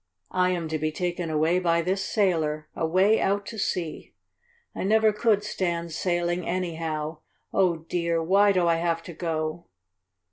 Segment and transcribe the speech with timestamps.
[0.31, 4.15] "I am to be taken away by this sailor away out to sea.
[4.73, 7.19] I never could stand sailing, anyhow.
[7.53, 8.19] Oh, dear!
[8.19, 9.67] why do I have to go?"